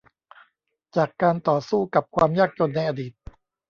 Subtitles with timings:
[0.95, 3.11] จากการต่อสู้กับความยากจนในอดีต